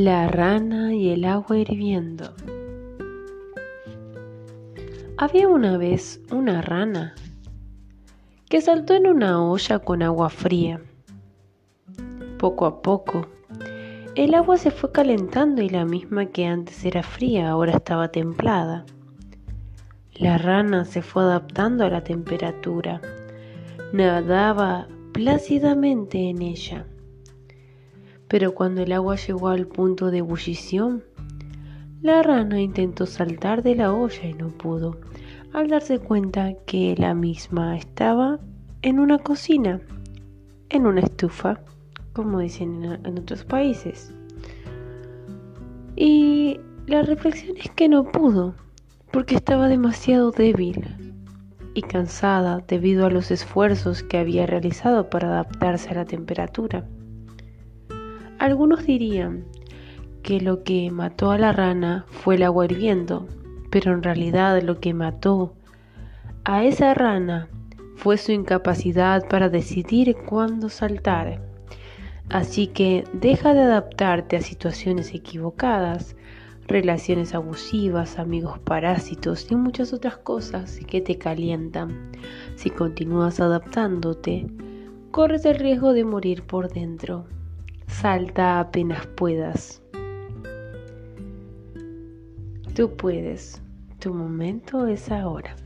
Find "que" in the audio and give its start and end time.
8.48-8.60, 16.26-16.46, 36.66-36.94, 47.72-47.88, 54.02-54.18, 60.22-60.40, 60.62-60.90, 64.78-64.94, 72.68-73.04, 80.86-81.00